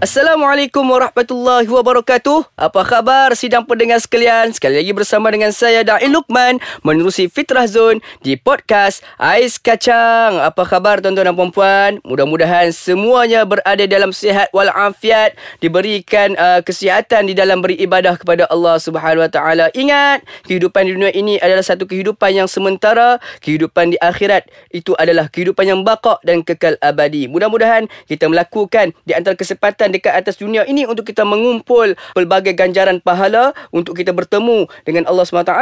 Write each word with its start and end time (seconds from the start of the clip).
Assalamualaikum 0.00 0.80
warahmatullahi 0.80 1.68
wabarakatuh. 1.68 2.56
Apa 2.56 2.88
khabar 2.88 3.36
sidang 3.36 3.68
pendengar 3.68 4.00
sekalian? 4.00 4.48
Sekali 4.48 4.80
lagi 4.80 4.96
bersama 4.96 5.28
dengan 5.28 5.52
saya 5.52 5.84
Da'i 5.84 6.08
Lukman 6.08 6.56
menerusi 6.80 7.28
Fitrah 7.28 7.68
Zone 7.68 8.00
di 8.24 8.32
podcast 8.32 9.04
Ais 9.20 9.60
Kacang. 9.60 10.40
Apa 10.40 10.64
khabar 10.64 11.04
tuan-tuan 11.04 11.28
dan 11.28 11.36
puan-puan? 11.36 12.00
Mudah-mudahan 12.00 12.72
semuanya 12.72 13.44
berada 13.44 13.84
dalam 13.84 14.08
sihat 14.08 14.48
walafiat, 14.56 15.36
diberikan 15.60 16.32
uh, 16.40 16.64
kesihatan 16.64 17.28
di 17.28 17.36
dalam 17.36 17.60
beribadah 17.60 18.16
kepada 18.16 18.48
Allah 18.48 18.80
Subhanahu 18.80 19.20
Wa 19.20 19.30
Taala. 19.36 19.68
Ingat, 19.76 20.24
kehidupan 20.48 20.88
di 20.88 20.96
dunia 20.96 21.12
ini 21.12 21.36
adalah 21.44 21.60
satu 21.60 21.84
kehidupan 21.84 22.40
yang 22.40 22.48
sementara, 22.48 23.20
kehidupan 23.44 23.92
di 23.92 24.00
akhirat 24.00 24.48
itu 24.72 24.96
adalah 24.96 25.28
kehidupan 25.28 25.68
yang 25.68 25.84
baqa 25.84 26.16
dan 26.24 26.40
kekal 26.40 26.80
abadi. 26.80 27.28
Mudah-mudahan 27.28 27.84
kita 28.08 28.32
melakukan 28.32 28.96
di 29.04 29.12
antara 29.12 29.36
kesempatan 29.36 29.89
dekat 29.94 30.14
atas 30.14 30.38
dunia 30.38 30.62
ini 30.66 30.86
untuk 30.86 31.06
kita 31.06 31.26
mengumpul 31.26 31.94
pelbagai 32.14 32.54
ganjaran 32.54 33.02
pahala 33.02 33.56
untuk 33.74 33.96
kita 33.98 34.14
bertemu 34.14 34.68
dengan 34.84 35.08
Allah 35.08 35.24
SWT 35.24 35.54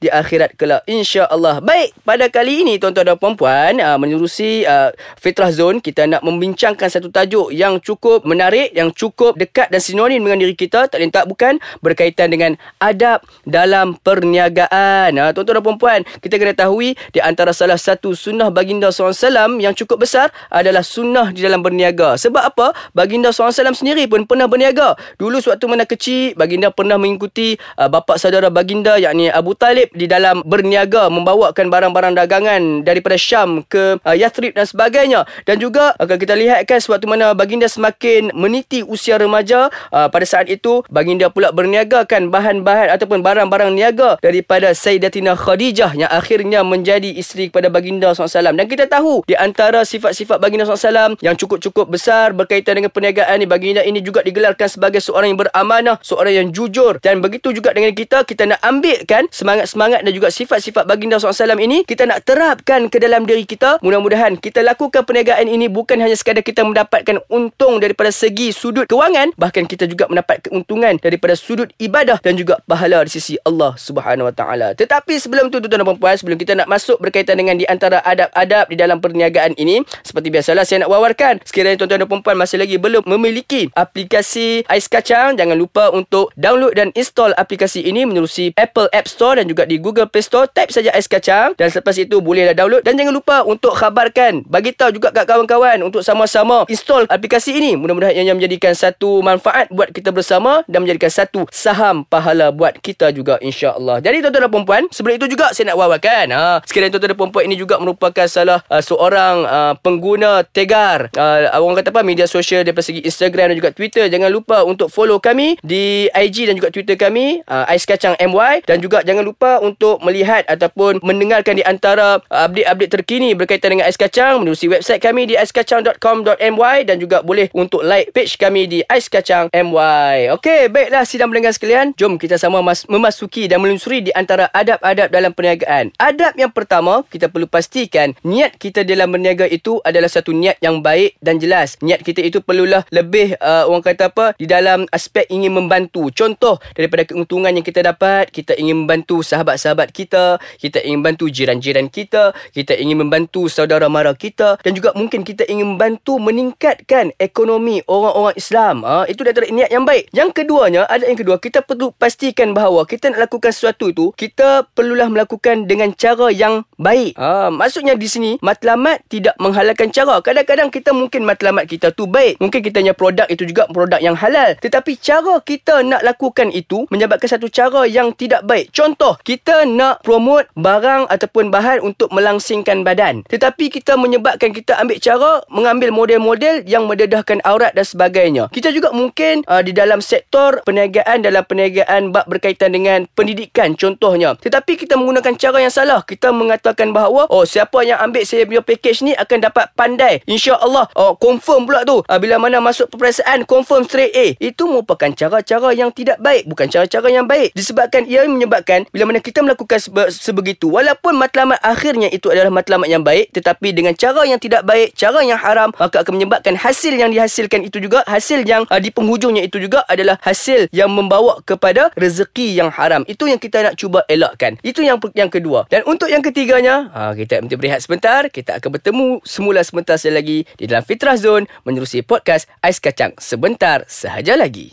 di 0.00 0.08
akhirat 0.10 0.56
kelak 0.58 0.82
insya-Allah. 0.88 1.60
Baik, 1.62 1.92
pada 2.02 2.26
kali 2.26 2.66
ini 2.66 2.80
tuan-tuan 2.80 3.12
dan 3.12 3.18
puan-puan 3.20 3.78
uh, 3.78 3.98
menerusi 4.00 4.64
uh, 4.64 4.90
Fitrah 5.20 5.52
Zone 5.52 5.78
kita 5.78 6.08
nak 6.08 6.24
membincangkan 6.24 6.88
satu 6.90 7.12
tajuk 7.12 7.52
yang 7.52 7.78
cukup 7.78 8.24
menarik, 8.24 8.72
yang 8.72 8.90
cukup 8.90 9.38
dekat 9.38 9.68
dan 9.70 9.78
sinonim 9.78 10.24
dengan 10.24 10.42
diri 10.42 10.56
kita, 10.56 10.90
tak 10.90 10.98
lain 10.98 11.12
tak 11.12 11.28
bukan 11.30 11.60
berkaitan 11.84 12.32
dengan 12.32 12.58
adab 12.80 13.22
dalam 13.44 13.94
perniagaan. 14.00 15.14
Uh, 15.14 15.30
tuan-tuan 15.36 15.60
dan 15.60 15.64
puan-puan, 15.64 16.00
kita 16.24 16.34
kena 16.40 16.54
tahu 16.56 16.96
di 17.12 17.20
antara 17.20 17.52
salah 17.52 17.78
satu 17.78 18.12
sunnah 18.12 18.52
baginda 18.52 18.92
SAW 18.92 19.60
yang 19.60 19.72
cukup 19.72 20.04
besar 20.04 20.32
adalah 20.52 20.84
sunnah 20.84 21.32
di 21.32 21.44
dalam 21.44 21.60
berniaga. 21.60 22.16
Sebab 22.16 22.42
apa? 22.42 22.72
Baginda 22.96 23.32
SAW 23.32 23.75
sendiri 23.76 24.08
pun 24.08 24.24
pernah 24.24 24.48
berniaga. 24.48 24.96
Dulu 25.20 25.38
sewaktu 25.44 25.64
mana 25.68 25.84
kecil, 25.84 26.32
baginda 26.32 26.72
pernah 26.72 26.96
mengikuti 26.96 27.60
uh, 27.76 27.92
bapa 27.92 28.16
saudara 28.16 28.48
baginda 28.48 28.96
yakni 28.96 29.28
Abu 29.28 29.52
Talib 29.52 29.92
di 29.92 30.08
dalam 30.08 30.40
berniaga 30.48 31.12
membawakan 31.12 31.68
barang-barang 31.68 32.16
dagangan 32.16 32.62
daripada 32.86 33.20
Syam 33.20 33.60
ke 33.68 34.00
uh, 34.00 34.16
Yathrib 34.16 34.56
dan 34.56 34.64
sebagainya. 34.64 35.28
Dan 35.44 35.60
juga 35.60 35.92
akan 36.00 36.16
kita 36.16 36.32
lihatkan 36.32 36.78
sewaktu 36.80 37.04
mana 37.04 37.36
baginda 37.36 37.68
semakin 37.68 38.32
meniti 38.32 38.80
usia 38.80 39.20
remaja, 39.20 39.68
uh, 39.92 40.08
pada 40.08 40.24
saat 40.24 40.48
itu 40.48 40.80
baginda 40.88 41.28
pula 41.28 41.50
berniagakan 41.52 42.32
bahan-bahan 42.32 42.94
ataupun 42.94 43.20
barang-barang 43.20 43.74
niaga 43.74 44.16
daripada 44.22 44.72
Sayyidatina 44.72 45.34
Khadijah 45.34 45.98
yang 45.98 46.08
akhirnya 46.08 46.62
menjadi 46.62 47.10
isteri 47.12 47.50
kepada 47.50 47.68
baginda 47.68 48.14
SAW. 48.14 48.54
Dan 48.54 48.66
kita 48.70 48.86
tahu 48.86 49.26
di 49.26 49.34
antara 49.34 49.82
sifat-sifat 49.82 50.38
baginda 50.38 50.64
SAW 50.64 51.18
yang 51.20 51.34
cukup-cukup 51.34 51.90
besar 51.90 52.30
berkaitan 52.30 52.78
dengan 52.78 52.92
perniagaan 52.94 53.42
ni 53.42 53.46
baginda 53.50 53.65
ini 53.74 53.98
juga 54.04 54.22
digelarkan 54.22 54.68
sebagai 54.70 55.02
seorang 55.02 55.34
yang 55.34 55.40
beramanah, 55.42 55.96
seorang 56.04 56.34
yang 56.44 56.48
jujur 56.54 57.02
dan 57.02 57.18
begitu 57.18 57.50
juga 57.50 57.74
dengan 57.74 57.90
kita 57.96 58.22
kita 58.22 58.46
nak 58.46 58.60
ambilkan 58.62 59.26
semangat-semangat 59.32 60.04
dan 60.04 60.12
juga 60.12 60.28
sifat-sifat 60.30 60.84
baginda 60.84 61.16
SAW 61.16 61.56
ini 61.58 61.82
kita 61.82 62.04
nak 62.04 62.22
terapkan 62.28 62.86
ke 62.92 63.00
dalam 63.00 63.24
diri 63.24 63.48
kita. 63.48 63.80
Mudah-mudahan 63.80 64.36
kita 64.36 64.60
lakukan 64.60 65.02
perniagaan 65.08 65.48
ini 65.48 65.66
bukan 65.72 65.96
hanya 65.98 66.14
sekadar 66.14 66.44
kita 66.44 66.62
mendapatkan 66.62 67.22
untung 67.32 67.80
daripada 67.80 68.12
segi 68.12 68.52
sudut 68.52 68.84
kewangan, 68.84 69.32
bahkan 69.40 69.64
kita 69.64 69.88
juga 69.88 70.04
mendapat 70.12 70.44
keuntungan 70.44 71.00
daripada 71.00 71.32
sudut 71.32 71.72
ibadah 71.80 72.20
dan 72.20 72.36
juga 72.36 72.60
pahala 72.68 73.02
di 73.08 73.16
sisi 73.16 73.34
Allah 73.48 73.72
Subhanahu 73.80 74.28
Wa 74.28 74.34
Taala. 74.36 74.68
Tetapi 74.76 75.16
sebelum 75.16 75.48
tu 75.48 75.58
tuan-tuan 75.64 75.86
dan 75.86 75.96
puan 75.96 76.14
sebelum 76.14 76.36
kita 76.36 76.52
nak 76.52 76.68
masuk 76.68 77.00
berkaitan 77.00 77.40
dengan 77.40 77.56
di 77.56 77.64
antara 77.64 78.04
adab-adab 78.04 78.68
di 78.68 78.76
dalam 78.76 79.00
perniagaan 79.00 79.56
ini, 79.56 79.80
seperti 80.04 80.28
biasalah 80.28 80.68
saya 80.68 80.84
nak 80.84 80.92
wawarkan 80.92 81.40
sekiranya 81.48 81.80
tuan-tuan 81.80 82.04
dan 82.04 82.20
puan 82.20 82.36
masih 82.36 82.60
lagi 82.60 82.76
belum 82.76 83.08
memiliki 83.08 83.55
memiliki 83.56 83.72
aplikasi 83.72 84.48
Ais 84.68 84.86
Kacang, 84.86 85.36
jangan 85.36 85.56
lupa 85.56 85.88
untuk 85.88 86.28
download 86.36 86.76
dan 86.76 86.92
install 86.92 87.32
aplikasi 87.40 87.80
ini 87.80 88.04
menerusi 88.04 88.52
Apple 88.60 88.92
App 88.92 89.08
Store 89.08 89.40
dan 89.40 89.48
juga 89.48 89.64
di 89.64 89.80
Google 89.80 90.08
Play 90.08 90.24
Store. 90.24 90.44
Type 90.52 90.72
saja 90.72 90.92
Ais 90.92 91.08
Kacang 91.08 91.56
dan 91.56 91.72
selepas 91.72 91.96
itu 91.96 92.20
bolehlah 92.20 92.52
download 92.52 92.84
dan 92.84 93.00
jangan 93.00 93.16
lupa 93.16 93.42
untuk 93.48 93.72
khabarkan, 93.72 94.44
bagi 94.46 94.76
tahu 94.76 94.92
juga 95.00 95.12
kat 95.12 95.24
kawan-kawan 95.24 95.80
untuk 95.80 96.04
sama-sama 96.04 96.68
install 96.68 97.08
aplikasi 97.08 97.56
ini. 97.56 97.78
Mudah-mudahan 97.80 98.12
ia 98.12 98.34
menjadikan 98.36 98.76
satu 98.76 99.24
manfaat 99.24 99.72
buat 99.72 99.90
kita 99.90 100.12
bersama 100.12 100.60
dan 100.68 100.84
menjadikan 100.84 101.08
satu 101.08 101.48
saham 101.48 102.04
pahala 102.04 102.52
buat 102.52 102.76
kita 102.84 103.10
juga 103.16 103.40
insya-Allah. 103.40 104.04
Jadi 104.04 104.20
tuan-tuan 104.20 104.44
dan 104.46 104.52
puan-puan, 104.52 104.82
sebelum 104.92 105.16
itu 105.16 105.26
juga 105.32 105.54
saya 105.56 105.72
nak 105.72 105.78
wawarkan, 105.80 106.26
ha, 106.34 106.60
sekiranya 106.66 106.96
tuan-tuan 106.96 107.12
dan 107.14 107.18
puan-puan 107.18 107.44
ini 107.48 107.56
juga 107.56 107.78
merupakan 107.80 108.26
salah 108.28 108.60
uh, 108.68 108.82
seorang 108.82 109.36
uh, 109.46 109.74
pengguna 109.80 110.42
Tegar, 110.46 111.10
uh, 111.14 111.52
orang 111.58 111.78
kata 111.80 111.90
apa 111.94 112.02
media 112.02 112.26
sosial 112.26 112.66
daripada 112.66 112.86
segi 112.86 113.02
Instagram 113.04 113.45
Instagram 113.46 113.54
dan 113.54 113.56
juga 113.62 113.70
Twitter. 113.72 114.04
Jangan 114.10 114.30
lupa 114.34 114.56
untuk 114.66 114.88
follow 114.90 115.22
kami 115.22 115.56
di 115.62 116.10
IG 116.10 116.50
dan 116.50 116.54
juga 116.58 116.74
Twitter 116.74 116.98
kami 116.98 117.46
uh, 117.46 117.70
Ais 117.70 117.86
Kacang 117.86 118.18
MY 118.18 118.66
dan 118.66 118.82
juga 118.82 119.06
jangan 119.06 119.22
lupa 119.22 119.62
untuk 119.62 120.02
melihat 120.02 120.42
ataupun 120.50 120.98
mendengarkan 121.06 121.54
di 121.54 121.64
antara 121.64 122.18
uh, 122.26 122.44
update-update 122.50 122.92
terkini 122.92 123.30
berkaitan 123.38 123.78
dengan 123.78 123.86
Ais 123.86 123.98
Kacang 123.98 124.42
menerusi 124.42 124.66
website 124.66 124.98
kami 124.98 125.30
di 125.30 125.34
aiskacang.com.my 125.38 126.76
dan 126.82 126.96
juga 126.98 127.22
boleh 127.22 127.48
untuk 127.54 127.86
like 127.86 128.10
page 128.10 128.36
kami 128.36 128.66
di 128.66 128.82
Ais 128.90 129.06
Kacang 129.06 129.46
MY. 129.54 130.34
Okey, 130.40 130.68
baiklah 130.72 131.06
sidang 131.06 131.30
pendengar 131.30 131.54
sekalian, 131.54 131.94
jom 131.94 132.18
kita 132.18 132.36
sama 132.40 132.60
mas- 132.60 132.88
memasuki 132.90 133.46
dan 133.46 133.62
melusuri 133.62 134.02
di 134.02 134.12
antara 134.12 134.50
adab-adab 134.50 135.08
dalam 135.12 135.30
perniagaan. 135.30 135.94
Adab 136.00 136.34
yang 136.34 136.50
pertama, 136.50 137.06
kita 137.06 137.30
perlu 137.30 137.46
pastikan 137.46 138.16
niat 138.26 138.58
kita 138.58 138.82
dalam 138.82 139.12
berniaga 139.12 139.46
itu 139.46 139.78
adalah 139.86 140.10
satu 140.10 140.34
niat 140.34 140.58
yang 140.64 140.80
baik 140.80 141.18
dan 141.20 141.38
jelas. 141.38 141.78
Niat 141.84 142.02
kita 142.02 142.24
itu 142.24 142.42
perlulah 142.42 142.86
lebih 142.96 143.35
uh, 143.38 143.68
orang 143.68 143.84
kata 143.84 144.08
apa 144.10 144.26
di 144.40 144.48
dalam 144.48 144.88
aspek 144.90 145.28
ingin 145.30 145.52
membantu. 145.54 146.08
Contoh 146.10 146.58
daripada 146.72 147.04
keuntungan 147.06 147.52
yang 147.52 147.62
kita 147.62 147.84
dapat 147.84 148.32
kita 148.32 148.56
ingin 148.56 148.82
membantu 148.82 149.20
sahabat-sahabat 149.22 149.92
kita 149.92 150.40
kita 150.58 150.82
ingin 150.82 151.04
membantu 151.04 151.28
jiran-jiran 151.30 151.86
kita 151.92 152.32
kita 152.50 152.74
ingin 152.74 153.04
membantu 153.04 153.46
saudara 153.46 153.86
mara 153.86 154.16
kita 154.16 154.58
dan 154.64 154.72
juga 154.72 154.96
mungkin 154.96 155.22
kita 155.22 155.44
ingin 155.46 155.76
membantu 155.76 156.18
meningkatkan 156.18 157.12
ekonomi 157.20 157.84
orang-orang 157.84 158.34
Islam. 158.34 158.82
Ha, 158.82 159.04
itu 159.06 159.20
adalah 159.20 159.48
niat 159.52 159.70
yang 159.70 159.84
baik. 159.84 160.08
Yang 160.10 160.30
keduanya 160.42 160.88
ada 160.88 161.04
yang 161.04 161.18
kedua 161.18 161.36
kita 161.36 161.60
perlu 161.60 161.92
pastikan 161.94 162.56
bahawa 162.56 162.88
kita 162.88 163.12
nak 163.12 163.28
lakukan 163.28 163.52
sesuatu 163.52 163.92
itu 163.92 164.10
kita 164.16 164.64
perlulah 164.72 165.12
melakukan 165.12 165.68
dengan 165.68 165.92
cara 165.92 166.32
yang 166.32 166.64
baik. 166.80 167.14
Ha, 167.20 167.52
maksudnya 167.52 167.92
di 167.94 168.08
sini 168.08 168.30
matlamat 168.40 169.04
tidak 169.12 169.36
menghalalkan 169.36 169.92
cara. 169.92 170.18
Kadang-kadang 170.24 170.72
kita 170.72 170.96
mungkin 170.96 171.28
matlamat 171.28 171.68
kita 171.68 171.92
tu 171.92 172.08
baik. 172.08 172.40
Mungkin 172.40 172.60
kita 172.64 172.86
punya 172.86 172.94
produk 172.94 173.15
produk 173.16 173.32
itu 173.32 173.48
juga 173.48 173.64
produk 173.72 173.96
yang 173.96 174.12
halal. 174.12 174.52
Tetapi 174.60 175.00
cara 175.00 175.40
kita 175.40 175.80
nak 175.80 176.04
lakukan 176.04 176.52
itu 176.52 176.84
menyebabkan 176.92 177.32
satu 177.32 177.48
cara 177.48 177.88
yang 177.88 178.12
tidak 178.12 178.44
baik. 178.44 178.68
Contoh, 178.76 179.16
kita 179.24 179.64
nak 179.64 180.04
promote 180.04 180.52
barang 180.52 181.08
ataupun 181.08 181.48
bahan 181.48 181.80
untuk 181.80 182.12
melangsingkan 182.12 182.84
badan. 182.84 183.24
Tetapi 183.24 183.72
kita 183.72 183.96
menyebabkan 183.96 184.52
kita 184.52 184.76
ambil 184.76 185.00
cara 185.00 185.40
mengambil 185.48 185.96
model-model 185.96 186.68
yang 186.68 186.84
mendedahkan 186.84 187.40
aurat 187.48 187.72
dan 187.72 187.88
sebagainya. 187.88 188.52
Kita 188.52 188.68
juga 188.68 188.92
mungkin 188.92 189.48
uh, 189.48 189.64
di 189.64 189.72
dalam 189.72 190.04
sektor 190.04 190.60
perniagaan 190.68 191.24
dalam 191.24 191.40
perniagaan 191.48 192.12
bab 192.12 192.28
berkaitan 192.28 192.76
dengan 192.76 193.08
pendidikan 193.16 193.72
contohnya. 193.80 194.36
Tetapi 194.36 194.76
kita 194.76 195.00
menggunakan 195.00 195.40
cara 195.40 195.64
yang 195.64 195.72
salah. 195.72 196.04
Kita 196.04 196.36
mengatakan 196.36 196.92
bahawa 196.92 197.32
oh 197.32 197.48
siapa 197.48 197.80
yang 197.80 197.96
ambil 197.96 198.28
saya 198.28 198.44
punya 198.44 198.60
package 198.60 199.08
ni 199.08 199.16
akan 199.16 199.38
dapat 199.40 199.72
pandai. 199.72 200.20
Insya-Allah 200.28 200.92
oh 200.92 201.16
confirm 201.16 201.64
pula 201.64 201.80
tu. 201.88 202.04
Uh, 202.04 202.18
bila 202.20 202.36
mana 202.36 202.60
masuk 202.60 202.92
perasaan 203.06 203.46
confirm 203.46 203.86
straight 203.86 204.10
A. 204.18 204.34
Itu 204.42 204.66
merupakan 204.66 205.06
cara-cara 205.14 205.70
yang 205.70 205.94
tidak 205.94 206.18
baik. 206.18 206.50
Bukan 206.50 206.66
cara-cara 206.66 207.06
yang 207.06 207.30
baik. 207.30 207.54
Disebabkan 207.54 208.02
ia 208.10 208.26
menyebabkan 208.26 208.82
bila 208.90 209.06
mana 209.06 209.22
kita 209.22 209.46
melakukan 209.46 209.78
sebe- 209.78 210.10
sebegitu. 210.10 210.66
Walaupun 210.66 211.14
matlamat 211.14 211.62
akhirnya 211.62 212.10
itu 212.10 212.34
adalah 212.34 212.50
matlamat 212.50 212.90
yang 212.90 213.06
baik. 213.06 213.30
Tetapi 213.30 213.70
dengan 213.78 213.94
cara 213.94 214.26
yang 214.26 214.42
tidak 214.42 214.66
baik, 214.66 214.98
cara 214.98 215.22
yang 215.22 215.38
haram, 215.38 215.70
maka 215.78 216.02
akan 216.02 216.18
menyebabkan 216.18 216.58
hasil 216.58 216.98
yang 216.98 217.14
dihasilkan 217.14 217.62
itu 217.62 217.78
juga, 217.78 218.02
hasil 218.10 218.42
yang 218.42 218.66
uh, 218.66 218.82
di 218.82 218.90
penghujungnya 218.90 219.46
itu 219.46 219.62
juga 219.62 219.86
adalah 219.86 220.18
hasil 220.26 220.66
yang 220.74 220.90
membawa 220.90 221.38
kepada 221.46 221.94
rezeki 221.94 222.58
yang 222.58 222.74
haram. 222.74 223.06
Itu 223.06 223.30
yang 223.30 223.38
kita 223.38 223.70
nak 223.70 223.78
cuba 223.78 224.02
elakkan. 224.10 224.58
Itu 224.66 224.82
yang 224.82 224.98
yang 225.14 225.30
kedua. 225.30 225.70
Dan 225.70 225.86
untuk 225.86 226.10
yang 226.10 226.26
ketiganya, 226.26 226.90
uh, 226.90 227.14
kita 227.14 227.38
nanti 227.38 227.54
berehat 227.54 227.86
sebentar. 227.86 228.26
Kita 228.26 228.58
akan 228.58 228.82
bertemu 228.82 229.22
semula 229.22 229.62
sebentar 229.62 229.94
sekali 229.94 230.14
lagi 230.18 230.38
di 230.58 230.66
dalam 230.66 230.82
Fitrah 230.82 231.14
Zone 231.14 231.46
menerusi 231.62 232.02
podcast 232.02 232.50
Ais 232.66 232.82
Kacang 232.82 232.95
sebentar 233.20 233.84
sahaja 233.84 234.40
lagi. 234.40 234.72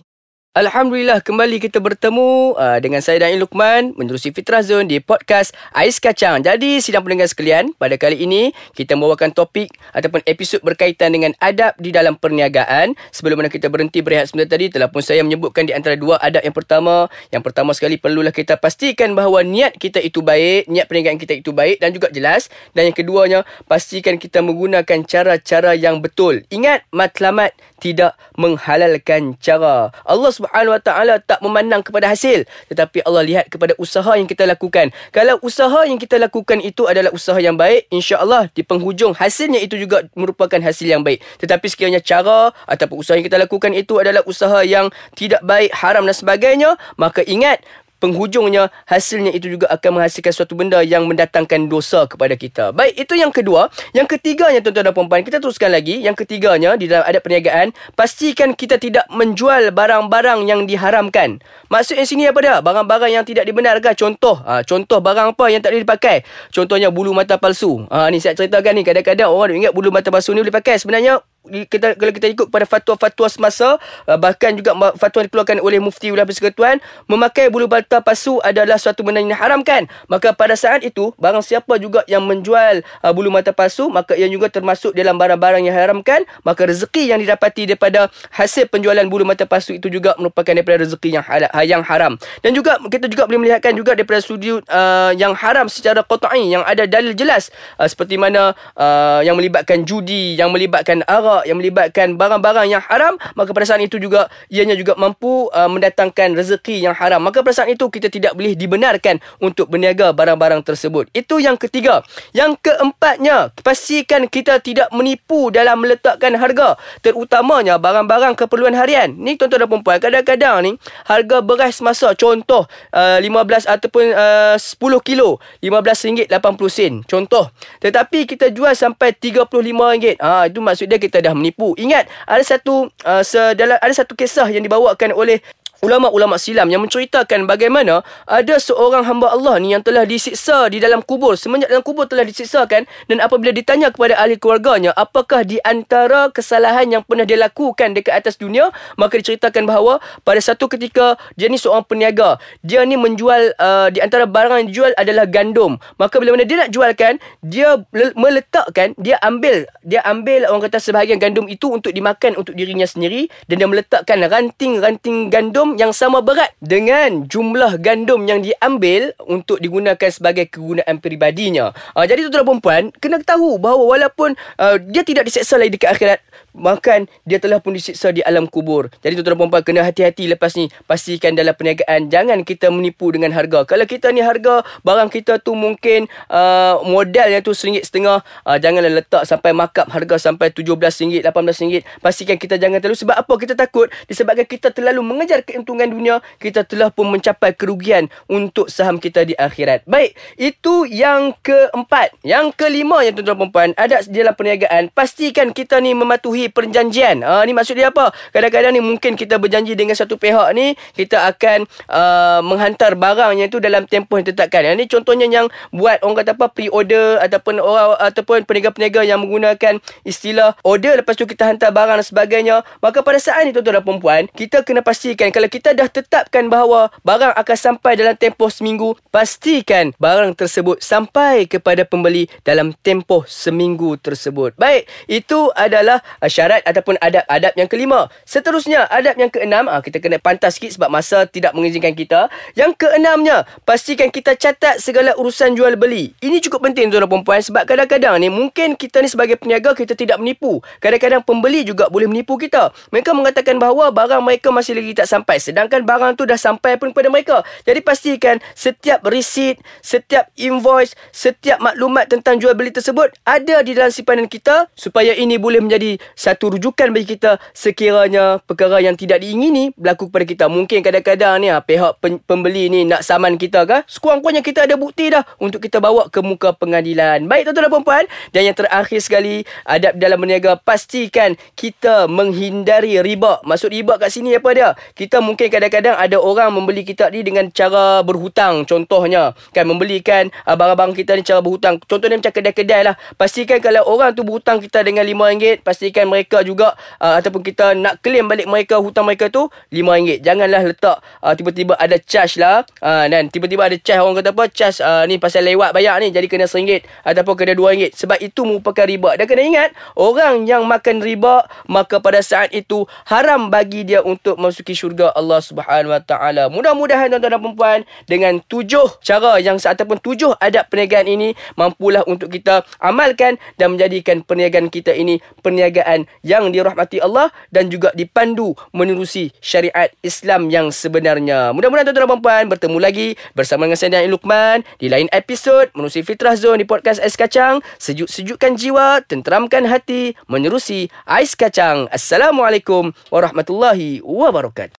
Alhamdulillah 0.53 1.25
kembali 1.25 1.57
kita 1.57 1.81
bertemu 1.81 2.53
uh, 2.53 2.77
dengan 2.77 3.01
saya 3.01 3.25
dan 3.25 3.41
Lukman 3.41 3.97
menerusi 3.97 4.29
Fitrah 4.29 4.61
Zone 4.61 4.85
di 4.85 5.01
podcast 5.01 5.49
Ais 5.73 5.97
Kacang. 5.97 6.45
Jadi 6.45 6.77
sidang 6.77 7.01
pendengar 7.01 7.25
sekalian, 7.25 7.73
pada 7.73 7.97
kali 7.97 8.21
ini 8.21 8.53
kita 8.77 8.93
membawakan 8.93 9.33
topik 9.33 9.73
ataupun 9.97 10.21
episod 10.29 10.61
berkaitan 10.61 11.09
dengan 11.09 11.33
adab 11.41 11.73
di 11.81 11.89
dalam 11.89 12.21
perniagaan. 12.21 12.93
Sebelum 13.09 13.41
mana 13.41 13.49
kita 13.49 13.65
berhenti 13.65 14.05
berehat 14.05 14.29
sebentar 14.29 14.53
tadi, 14.53 14.69
telah 14.69 14.93
pun 14.93 15.01
saya 15.01 15.25
menyebutkan 15.25 15.65
di 15.65 15.73
antara 15.73 15.97
dua 15.97 16.21
adab 16.21 16.45
yang 16.45 16.53
pertama. 16.53 17.09
Yang 17.33 17.49
pertama 17.49 17.73
sekali 17.73 17.97
perlulah 17.97 18.29
kita 18.29 18.61
pastikan 18.61 19.17
bahawa 19.17 19.41
niat 19.41 19.73
kita 19.81 20.05
itu 20.05 20.21
baik, 20.21 20.69
niat 20.69 20.85
perniagaan 20.85 21.17
kita 21.17 21.33
itu 21.33 21.49
baik 21.49 21.81
dan 21.81 21.97
juga 21.97 22.13
jelas. 22.13 22.53
Dan 22.77 22.93
yang 22.93 22.97
keduanya, 23.01 23.41
pastikan 23.65 24.21
kita 24.21 24.45
menggunakan 24.45 25.01
cara-cara 25.01 25.73
yang 25.73 25.97
betul. 25.97 26.45
Ingat, 26.53 26.85
matlamat 26.93 27.57
tidak 27.83 28.15
menghalalkan 28.39 29.35
cara. 29.43 29.91
Allah 30.07 30.31
Subhanahu 30.31 30.71
Wa 30.71 30.81
Taala 30.81 31.19
tak 31.19 31.43
memandang 31.43 31.83
kepada 31.83 32.07
hasil, 32.07 32.47
tetapi 32.71 33.03
Allah 33.03 33.27
lihat 33.27 33.51
kepada 33.51 33.75
usaha 33.75 34.15
yang 34.15 34.23
kita 34.23 34.47
lakukan. 34.47 34.95
Kalau 35.11 35.35
usaha 35.43 35.83
yang 35.83 35.99
kita 35.99 36.15
lakukan 36.15 36.63
itu 36.63 36.87
adalah 36.87 37.11
usaha 37.11 37.35
yang 37.43 37.59
baik, 37.59 37.91
insya-Allah 37.91 38.47
di 38.55 38.63
penghujung 38.63 39.11
hasilnya 39.11 39.59
itu 39.59 39.75
juga 39.75 40.07
merupakan 40.15 40.63
hasil 40.63 40.87
yang 40.87 41.03
baik. 41.03 41.19
Tetapi 41.43 41.65
sekiranya 41.67 41.99
cara 41.99 42.55
ataupun 42.71 43.03
usaha 43.03 43.19
yang 43.19 43.27
kita 43.27 43.35
lakukan 43.35 43.75
itu 43.75 43.99
adalah 43.99 44.23
usaha 44.23 44.63
yang 44.63 44.87
tidak 45.19 45.43
baik, 45.43 45.75
haram 45.75 46.07
dan 46.07 46.15
sebagainya, 46.15 46.79
maka 46.95 47.19
ingat 47.27 47.59
penghujungnya 48.03 48.67
hasilnya 48.83 49.31
itu 49.31 49.55
juga 49.55 49.71
akan 49.71 50.03
menghasilkan 50.03 50.35
suatu 50.35 50.59
benda 50.59 50.83
yang 50.83 51.07
mendatangkan 51.07 51.71
dosa 51.71 52.03
kepada 52.03 52.35
kita. 52.35 52.75
Baik, 52.75 53.07
itu 53.07 53.15
yang 53.15 53.31
kedua. 53.31 53.71
Yang 53.95 54.19
ketiganya 54.19 54.59
tuan-tuan 54.59 54.91
dan 54.91 54.93
puan 54.93 55.23
kita 55.23 55.39
teruskan 55.39 55.71
lagi. 55.71 56.03
Yang 56.03 56.27
ketiganya 56.27 56.75
di 56.75 56.91
dalam 56.91 57.07
adab 57.07 57.23
perniagaan, 57.23 57.71
pastikan 57.95 58.51
kita 58.51 58.75
tidak 58.75 59.07
menjual 59.07 59.71
barang-barang 59.71 60.43
yang 60.43 60.67
diharamkan. 60.67 61.39
Maksudnya 61.71 62.03
sini 62.03 62.27
apa 62.27 62.39
dia? 62.43 62.59
Barang-barang 62.59 63.15
yang 63.15 63.23
tidak 63.23 63.47
dibenarkan. 63.47 63.95
Contoh, 63.95 64.43
ha, 64.43 64.59
contoh 64.67 64.99
barang 64.99 65.31
apa 65.31 65.45
yang 65.47 65.63
tak 65.63 65.71
boleh 65.71 65.87
dipakai? 65.87 66.17
Contohnya 66.51 66.91
bulu 66.91 67.15
mata 67.15 67.39
palsu. 67.39 67.87
Ha, 67.87 68.11
ni 68.11 68.19
saya 68.19 68.35
ceritakan 68.35 68.75
ni 68.75 68.83
kadang-kadang 68.83 69.31
orang 69.31 69.63
ingat 69.63 69.71
bulu 69.71 69.87
mata 69.95 70.11
palsu 70.11 70.35
ni 70.35 70.43
boleh 70.43 70.51
pakai. 70.51 70.75
Sebenarnya 70.75 71.23
kita 71.43 71.99
kalau 71.99 72.13
kita 72.15 72.27
ikut 72.31 72.47
pada 72.47 72.63
fatwa-fatwa 72.63 73.27
semasa 73.27 73.75
uh, 74.07 74.15
bahkan 74.15 74.55
juga 74.55 74.71
fatwa 74.95 75.27
dikeluarkan 75.27 75.59
oleh 75.59 75.83
mufti 75.83 76.07
ulama 76.07 76.31
persekutuan 76.31 76.79
memakai 77.11 77.51
bulu 77.51 77.67
bata 77.67 77.99
palsu 77.99 78.39
adalah 78.39 78.79
suatu 78.79 79.03
benda 79.03 79.19
yang 79.19 79.35
diharamkan. 79.35 79.91
Maka 80.07 80.31
pada 80.31 80.55
saat 80.55 80.87
itu 80.87 81.11
barang 81.19 81.43
siapa 81.43 81.75
juga 81.83 82.07
yang 82.07 82.23
menjual 82.23 82.83
uh, 83.03 83.11
bulu 83.11 83.27
mata 83.27 83.51
palsu 83.51 83.91
maka 83.91 84.15
ia 84.15 84.31
juga 84.31 84.47
termasuk 84.47 84.95
dalam 84.95 85.19
barang-barang 85.19 85.67
yang 85.67 85.75
diharamkan 85.75 86.23
maka 86.47 86.63
rezeki 86.63 87.11
yang 87.11 87.19
didapati 87.19 87.67
daripada 87.67 88.07
hasil 88.31 88.71
penjualan 88.71 89.03
bulu 89.11 89.27
mata 89.27 89.43
palsu 89.43 89.75
itu 89.75 89.91
juga 89.91 90.15
merupakan 90.15 90.55
daripada 90.55 90.87
rezeki 90.87 91.19
yang 91.19 91.25
halal, 91.25 91.51
yang 91.67 91.83
haram. 91.83 92.15
Dan 92.39 92.55
juga 92.55 92.79
kita 92.87 93.11
juga 93.11 93.27
boleh 93.27 93.49
melihatkan 93.49 93.75
juga 93.75 93.91
daripada 93.99 94.23
sudut 94.23 94.63
uh, 94.71 95.11
yang 95.19 95.35
haram 95.35 95.67
secara 95.67 95.99
qat'i 96.07 96.55
yang 96.55 96.63
ada 96.63 96.87
dalil 96.87 97.11
jelas 97.11 97.51
uh, 97.75 97.87
seperti 97.89 98.15
mana 98.15 98.55
uh, 98.79 99.19
yang 99.25 99.35
melibatkan 99.35 99.83
judi 99.83 100.39
yang 100.39 100.53
melibatkan 100.53 101.03
arak 101.03 101.32
yang 101.49 101.57
melibatkan 101.57 102.13
barang-barang 102.13 102.69
yang 102.69 102.83
haram 102.85 103.17
maka 103.33 103.49
pada 103.49 103.65
saat 103.65 103.81
itu 103.81 103.97
juga 103.97 104.29
ianya 104.53 104.77
juga 104.77 104.93
mampu 104.93 105.49
uh, 105.49 105.69
mendatangkan 105.71 106.37
rezeki 106.37 106.85
yang 106.85 106.93
haram. 106.93 107.23
Maka 107.23 107.41
pada 107.41 107.63
saat 107.63 107.73
itu 107.73 107.89
kita 107.89 108.13
tidak 108.13 108.37
boleh 108.37 108.53
dibenarkan 108.53 109.17
untuk 109.41 109.73
berniaga 109.73 110.13
barang-barang 110.13 110.61
tersebut. 110.61 111.09
Itu 111.15 111.41
yang 111.41 111.57
ketiga. 111.57 112.05
Yang 112.35 112.61
keempatnya 112.61 113.49
pastikan 113.63 114.29
kita 114.29 114.61
tidak 114.61 114.91
menipu 114.93 115.49
dalam 115.49 115.81
meletakkan 115.81 116.37
harga. 116.37 116.77
Terutamanya 117.01 117.81
barang-barang 117.81 118.37
keperluan 118.37 118.77
harian. 118.77 119.15
Ni 119.17 119.39
tuan-tuan 119.39 119.65
dan 119.65 119.81
puan 119.81 119.97
kadang-kadang 119.97 120.55
ni 120.61 120.71
harga 121.07 121.39
beras 121.39 121.79
masa 121.79 122.11
contoh 122.13 122.67
uh, 122.91 123.17
15 123.17 123.65
ataupun 123.65 124.03
uh, 124.11 124.55
10 124.59 125.07
kilo 125.07 125.39
RM15.80 125.63 126.29
sen 126.69 126.93
contoh. 127.07 127.47
Tetapi 127.79 128.27
kita 128.27 128.51
jual 128.51 128.75
sampai 128.75 129.15
RM35 129.15 130.19
ha, 130.19 130.51
itu 130.51 130.59
maksud 130.59 130.85
dia 130.91 130.99
kita 130.99 131.22
dah 131.23 131.31
menipu. 131.31 131.71
Ingat 131.79 132.11
ada 132.27 132.43
satu 132.43 132.91
uh, 133.07 133.23
sedalam 133.23 133.79
ada 133.79 133.93
satu 133.95 134.13
kisah 134.13 134.51
yang 134.51 134.61
dibawakan 134.61 135.15
oleh 135.15 135.39
ulama-ulama 135.83 136.39
silam 136.39 136.71
yang 136.71 136.79
menceritakan 136.79 137.43
bagaimana 137.43 138.07
ada 138.23 138.55
seorang 138.55 139.03
hamba 139.03 139.35
Allah 139.35 139.59
ni 139.59 139.75
yang 139.75 139.83
telah 139.83 140.07
disiksa 140.07 140.71
di 140.71 140.79
dalam 140.79 141.03
kubur. 141.03 141.35
Semenjak 141.35 141.67
dalam 141.67 141.83
kubur 141.83 142.07
telah 142.07 142.23
disiksakan 142.23 142.87
dan 143.11 143.17
apabila 143.19 143.51
ditanya 143.51 143.91
kepada 143.91 144.15
ahli 144.15 144.39
keluarganya 144.39 144.95
apakah 144.95 145.43
di 145.43 145.59
antara 145.67 146.31
kesalahan 146.31 146.87
yang 146.87 147.03
pernah 147.03 147.27
dia 147.27 147.35
lakukan 147.35 147.91
dekat 147.91 148.15
atas 148.15 148.39
dunia 148.39 148.71
maka 148.95 149.19
diceritakan 149.19 149.67
bahawa 149.67 149.99
pada 150.23 150.39
satu 150.39 150.71
ketika 150.71 151.19
dia 151.35 151.51
ni 151.51 151.59
seorang 151.59 151.83
peniaga. 151.83 152.39
Dia 152.63 152.87
ni 152.87 152.95
menjual 152.95 153.51
uh, 153.59 153.91
di 153.91 153.99
antara 153.99 154.23
barang 154.23 154.63
yang 154.63 154.69
dijual 154.71 154.91
adalah 154.95 155.27
gandum. 155.27 155.75
Maka 155.99 156.15
bila 156.23 156.39
mana 156.39 156.47
dia 156.47 156.63
nak 156.63 156.71
jualkan 156.71 157.19
dia 157.43 157.75
meletakkan 158.15 158.95
dia 158.95 159.19
ambil 159.19 159.67
dia 159.83 159.99
ambil 160.07 160.47
orang 160.47 160.63
kata 160.71 160.79
sebahagian 160.79 161.19
gandum 161.19 161.51
itu 161.51 161.67
untuk 161.67 161.91
dimakan 161.91 162.39
untuk 162.39 162.55
dirinya 162.55 162.87
sendiri 162.87 163.27
dan 163.51 163.59
dia 163.59 163.67
meletakkan 163.67 164.23
ranting-ranting 164.23 165.27
gandum 165.27 165.72
yang 165.77 165.91
sama 165.91 166.21
berat 166.21 166.53
dengan 166.61 167.25
jumlah 167.25 167.77
gandum 167.81 168.25
yang 168.25 168.41
diambil 168.41 169.13
untuk 169.25 169.59
digunakan 169.59 170.09
sebagai 170.09 170.49
kegunaan 170.49 170.99
peribadinya. 170.99 171.71
Uh, 171.93 172.05
jadi 172.05 172.27
tuan-tuan 172.27 172.45
perempuan, 172.45 172.83
kena 172.97 173.21
tahu 173.21 173.57
bahawa 173.57 173.83
walaupun 173.97 174.35
uh, 174.61 174.77
dia 174.79 175.03
tidak 175.05 175.29
diseksa 175.29 175.57
lagi 175.57 175.75
dekat 175.75 175.95
akhirat, 175.97 176.19
makan 176.53 177.09
dia 177.25 177.41
telah 177.41 177.59
pun 177.59 177.73
disiksa 177.75 178.13
di 178.13 178.21
alam 178.23 178.45
kubur. 178.47 178.89
Jadi 179.01 179.19
tuan-tuan 179.19 179.49
puan 179.49 179.61
kena 179.65 179.83
hati-hati 179.83 180.29
lepas 180.31 180.53
ni. 180.55 180.69
Pastikan 180.87 181.33
dalam 181.33 181.53
perniagaan 181.57 182.07
jangan 182.07 182.45
kita 182.45 182.69
menipu 182.69 183.09
dengan 183.11 183.33
harga. 183.33 183.65
Kalau 183.67 183.85
kita 183.85 184.13
ni 184.13 184.21
harga 184.21 184.61
barang 184.85 185.09
kita 185.09 185.41
tu 185.41 185.57
mungkin 185.57 186.07
uh, 186.29 186.79
modalnya 186.85 187.41
tu 187.41 187.51
RM1.5 187.51 188.05
uh, 188.05 188.57
janganlah 188.61 188.91
letak 189.01 189.23
sampai 189.25 189.51
markup 189.51 189.89
harga 189.89 190.31
sampai 190.31 190.53
RM17, 190.53 191.25
RM18. 191.25 191.81
Pastikan 191.99 192.37
kita 192.37 192.55
jangan 192.61 192.79
terlalu 192.79 192.97
sebab 193.01 193.15
apa 193.17 193.33
kita 193.35 193.53
takut 193.57 193.89
disebabkan 194.07 194.45
kita 194.45 194.69
terlalu 194.69 195.01
mengejar 195.01 195.41
keuntungan 195.41 195.89
dunia, 195.89 196.15
kita 196.37 196.63
telah 196.63 196.93
pun 196.93 197.09
mencapai 197.09 197.57
kerugian 197.57 198.07
untuk 198.29 198.69
saham 198.69 199.01
kita 199.01 199.25
di 199.25 199.33
akhirat. 199.35 199.85
Baik, 199.89 200.15
itu 200.37 200.85
yang 200.87 201.35
keempat. 201.41 202.15
Yang 202.23 202.55
kelima 202.55 203.01
yang 203.01 203.17
tuan-tuan 203.17 203.49
puan 203.49 203.69
ada 203.75 203.99
dalam 204.05 204.33
perniagaan, 204.37 204.93
pastikan 204.93 205.51
kita 205.51 205.81
ni 205.81 205.97
mematuhi 205.97 206.42
perjanjian. 206.49 207.21
Ha, 207.21 207.43
ni 207.45 207.51
maksud 207.53 207.77
dia 207.77 207.91
apa? 207.93 208.11
Kadang-kadang 208.31 208.73
ni 208.73 208.81
mungkin 208.81 209.15
kita 209.19 209.37
berjanji 209.37 209.77
dengan 209.77 209.93
satu 209.93 210.17
pihak 210.17 210.49
ni, 210.57 210.73
kita 210.95 211.27
akan 211.29 211.67
uh, 211.91 212.39
menghantar 212.41 212.95
barangnya 212.97 213.47
tu 213.51 213.61
dalam 213.61 213.85
tempoh 213.85 214.19
yang 214.19 214.27
ditetapkan. 214.27 214.75
Ini 214.75 214.87
contohnya 214.89 215.27
yang 215.29 215.47
buat 215.69 216.01
orang 216.01 216.23
kata 216.23 216.31
apa 216.33 216.47
pre-order 216.49 217.21
ataupun 217.21 217.61
orang 217.61 217.99
ataupun 217.99 218.43
peniaga-peniaga 218.47 219.05
yang 219.05 219.21
menggunakan 219.21 219.77
istilah 220.03 220.57
order 220.65 220.99
lepas 220.99 221.13
tu 221.19 221.29
kita 221.29 221.45
hantar 221.45 221.69
barang 221.69 222.01
dan 222.01 222.07
sebagainya. 222.07 222.55
Maka 222.81 223.05
pada 223.05 223.19
saat 223.21 223.45
ni 223.45 223.51
tuan-tuan 223.53 223.83
dan 223.83 223.99
puan 223.99 224.23
kita 224.33 224.65
kena 224.65 224.81
pastikan 224.81 225.29
kalau 225.29 225.47
kita 225.47 225.77
dah 225.77 225.85
tetapkan 225.85 226.49
bahawa 226.49 226.89
barang 227.05 227.33
akan 227.37 227.57
sampai 227.57 227.99
dalam 227.99 228.15
tempoh 228.17 228.49
seminggu, 228.49 228.95
pastikan 229.13 229.93
barang 230.01 230.33
tersebut 230.33 230.81
sampai 230.81 231.45
kepada 231.45 231.85
pembeli 231.85 232.25
dalam 232.41 232.73
tempoh 232.81 233.27
seminggu 233.29 233.99
tersebut. 234.01 234.55
Baik, 234.57 234.89
itu 235.05 235.49
adalah 235.53 236.01
uh, 236.23 236.29
syarat 236.33 236.65
ataupun 236.65 236.97
adab-adab 236.97 237.53
yang 237.53 237.69
kelima. 237.69 238.09
Seterusnya, 238.25 238.89
adab 238.89 239.21
yang 239.21 239.29
keenam, 239.29 239.69
ah, 239.69 239.85
kita 239.85 240.01
kena 240.01 240.17
pantas 240.17 240.57
sikit 240.57 240.73
sebab 240.81 240.89
masa 240.89 241.29
tidak 241.29 241.53
mengizinkan 241.53 241.93
kita. 241.93 242.33
Yang 242.57 242.89
keenamnya, 242.89 243.45
pastikan 243.69 244.09
kita 244.09 244.33
catat 244.33 244.81
segala 244.81 245.13
urusan 245.13 245.53
jual 245.53 245.77
beli. 245.77 246.17
Ini 246.17 246.41
cukup 246.41 246.65
penting 246.65 246.89
tuan-tuan 246.89 247.19
dan 247.19 247.23
puan 247.27 247.41
sebab 247.43 247.63
kadang-kadang 247.67 248.15
ni 248.23 248.31
mungkin 248.31 248.79
kita 248.79 249.03
ni 249.03 249.11
sebagai 249.11 249.35
peniaga 249.35 249.75
kita 249.75 249.93
tidak 249.93 250.17
menipu. 250.17 250.63
Kadang-kadang 250.79 251.21
pembeli 251.21 251.67
juga 251.67 251.91
boleh 251.91 252.07
menipu 252.07 252.39
kita. 252.39 252.71
Mereka 252.89 253.11
mengatakan 253.11 253.59
bahawa 253.59 253.91
barang 253.91 254.23
mereka 254.23 254.49
masih 254.49 254.79
lagi 254.79 254.95
tak 254.95 255.07
sampai 255.11 255.37
sedangkan 255.37 255.83
barang 255.83 256.15
tu 256.15 256.23
dah 256.23 256.39
sampai 256.39 256.79
pun 256.79 256.95
kepada 256.95 257.09
mereka. 257.11 257.37
Jadi 257.67 257.79
pastikan 257.83 258.39
setiap 258.55 259.03
receipt, 259.05 259.59
setiap 259.83 260.31
invoice, 260.39 260.95
setiap 261.11 261.59
maklumat 261.59 262.07
tentang 262.09 262.39
jual 262.39 262.55
beli 262.55 262.71
tersebut 262.71 263.11
ada 263.27 263.61
di 263.61 263.75
dalam 263.75 263.91
simpanan 263.91 264.25
kita 264.31 264.71
supaya 264.73 265.11
ini 265.13 265.35
boleh 265.35 265.59
menjadi 265.59 265.99
satu 266.23 266.55
rujukan 266.55 266.95
bagi 266.95 267.19
kita 267.19 267.35
sekiranya 267.51 268.39
perkara 268.39 268.79
yang 268.79 268.95
tidak 268.95 269.19
diingini 269.19 269.75
berlaku 269.75 270.07
kepada 270.07 270.23
kita. 270.23 270.45
Mungkin 270.47 270.79
kadang-kadang 270.79 271.43
ni 271.43 271.51
ha, 271.51 271.59
pihak 271.59 271.99
pembeli 272.23 272.71
ni 272.71 272.87
nak 272.87 273.03
saman 273.03 273.35
kita 273.35 273.67
ke? 273.67 273.83
Sekurang-kurangnya 273.91 274.39
kita 274.39 274.63
ada 274.63 274.79
bukti 274.79 275.11
dah 275.11 275.27
untuk 275.43 275.59
kita 275.59 275.83
bawa 275.83 276.07
ke 276.07 276.23
muka 276.23 276.55
pengadilan. 276.55 277.27
Baik 277.27 277.51
tuan-tuan 277.51 277.67
dan 277.67 277.83
puan 277.83 278.05
Dan 278.31 278.41
yang 278.47 278.55
terakhir 278.55 278.99
sekali, 279.03 279.43
adab 279.67 279.99
dalam 279.99 280.15
berniaga 280.15 280.55
pastikan 280.55 281.35
kita 281.59 282.07
menghindari 282.07 283.03
riba. 283.03 283.43
Maksud 283.43 283.75
riba 283.75 283.99
kat 283.99 284.15
sini 284.15 284.39
apa 284.39 284.49
dia? 284.55 284.69
Kita 284.95 285.19
mungkin 285.19 285.51
kadang-kadang 285.51 285.99
ada 285.99 286.17
orang 286.23 286.55
membeli 286.55 286.87
kita 286.87 287.11
ni 287.11 287.27
dengan 287.27 287.51
cara 287.51 287.99
berhutang. 287.99 288.63
Contohnya, 288.63 289.35
kan 289.51 289.67
membelikan 289.67 290.31
uh, 290.47 290.55
barang-barang 290.55 290.95
kita 290.95 291.19
ni 291.19 291.27
cara 291.27 291.43
berhutang. 291.43 291.83
Contohnya 291.83 292.15
macam 292.15 292.31
kedai-kedai 292.31 292.81
lah. 292.87 292.95
Pastikan 293.19 293.59
kalau 293.59 293.83
orang 293.91 294.15
tu 294.15 294.23
berhutang 294.23 294.63
kita 294.63 294.87
dengan 294.87 295.03
RM5, 295.03 295.65
pastikan 295.67 296.12
mereka 296.13 296.45
juga 296.45 296.77
uh, 297.01 297.17
ataupun 297.17 297.41
kita 297.41 297.73
nak 297.73 297.97
claim 298.05 298.29
balik 298.29 298.45
mereka 298.45 298.77
hutang 298.77 299.09
mereka 299.09 299.33
tu 299.33 299.49
RM5. 299.73 300.21
Janganlah 300.21 300.61
letak 300.61 300.97
uh, 301.25 301.33
tiba-tiba 301.33 301.73
ada 301.81 301.97
charge 301.97 302.37
lah 302.37 302.61
uh, 302.85 303.05
dan 303.09 303.33
tiba-tiba 303.33 303.65
ada 303.65 303.77
charge 303.81 304.05
orang 304.05 304.21
kata 304.21 304.29
apa 304.29 304.43
charge 304.53 304.77
uh, 304.85 305.03
ni 305.09 305.17
pasal 305.17 305.41
lewat 305.41 305.73
bayar 305.73 305.97
ni 305.97 306.13
jadi 306.13 306.29
kena 306.29 306.45
RM1 306.45 306.85
ataupun 307.09 307.33
kena 307.33 307.53
RM2 307.57 307.97
sebab 307.97 308.17
itu 308.21 308.45
merupakan 308.45 308.85
riba. 308.85 309.17
Dan 309.17 309.25
kena 309.25 309.41
ingat 309.41 309.69
orang 309.97 310.45
yang 310.45 310.61
makan 310.69 311.01
riba 311.01 311.49
maka 311.65 311.97
pada 311.97 312.21
saat 312.21 312.53
itu 312.53 312.85
haram 313.09 313.49
bagi 313.49 313.81
dia 313.81 314.05
untuk 314.05 314.37
masuki 314.37 314.77
syurga 314.77 315.09
Allah 315.17 315.41
Subhanahu 315.41 315.89
Wa 315.89 316.01
Taala. 316.05 316.53
Mudah-mudahan 316.53 317.09
tuan-tuan 317.09 317.33
dan 317.33 317.55
puan 317.55 317.79
dengan 318.05 318.43
tujuh 318.45 318.99
cara 319.01 319.39
yang 319.39 319.57
ataupun 319.57 319.97
tujuh 320.03 320.35
adab 320.43 320.67
perniagaan 320.67 321.07
ini 321.07 321.33
mampulah 321.55 322.03
untuk 322.05 322.29
kita 322.33 322.67
amalkan 322.83 323.39
dan 323.55 323.75
menjadikan 323.75 324.21
perniagaan 324.21 324.67
kita 324.67 324.91
ini 324.91 325.23
perniagaan 325.39 326.02
yang 326.21 326.49
dirahmati 326.53 327.01
Allah 327.01 327.29
dan 327.49 327.67
juga 327.67 327.91
dipandu 327.97 328.55
menerusi 328.71 329.31
syariat 329.39 329.89
Islam 330.05 330.49
yang 330.49 330.69
sebenarnya. 330.69 331.51
Mudah-mudahan 331.55 331.89
tuan-tuan 331.89 332.09
dan 332.09 332.21
puan 332.21 332.45
bertemu 332.49 332.77
lagi 332.79 333.07
bersama 333.33 333.67
dengan 333.67 333.79
saya 333.79 334.07
Luqman 334.09 334.63
di 334.79 334.87
lain 334.87 335.07
episod 335.11 335.69
menerusi 335.73 336.05
Fitrah 336.05 336.35
Zone 336.35 336.61
di 336.61 336.67
podcast 336.67 336.99
Ais 336.99 337.15
Kacang. 337.19 337.59
Sejuk-sejukkan 337.79 338.55
jiwa, 338.59 339.01
tenteramkan 339.05 339.67
hati 339.67 340.15
menerusi 340.27 340.87
Ais 341.07 341.35
Kacang. 341.35 341.87
Assalamualaikum 341.89 342.91
warahmatullahi 343.09 343.99
wabarakatuh. 344.03 344.71